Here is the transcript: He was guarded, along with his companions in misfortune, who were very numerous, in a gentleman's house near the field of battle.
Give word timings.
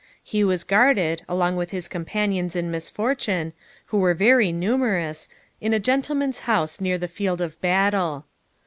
He 0.23 0.43
was 0.43 0.63
guarded, 0.63 1.21
along 1.29 1.57
with 1.57 1.69
his 1.69 1.87
companions 1.87 2.55
in 2.55 2.71
misfortune, 2.71 3.53
who 3.85 3.99
were 3.99 4.15
very 4.15 4.51
numerous, 4.51 5.29
in 5.59 5.75
a 5.75 5.79
gentleman's 5.79 6.39
house 6.49 6.81
near 6.81 6.97
the 6.97 7.07
field 7.07 7.39
of 7.39 7.61
battle. 7.61 8.25